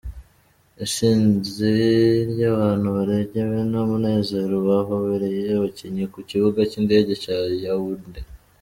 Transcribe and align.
Isinzi 0.85 1.73
ry'abantu 2.31 2.87
barengewe 2.95 3.57
n'umunezero 3.71 4.55
bahobereye 4.67 5.41
abakinyi 5.57 6.03
ku 6.13 6.19
kibuga 6.29 6.59
c'indege 6.71 7.13
ca 7.23 7.35
Yaounde. 7.65 8.21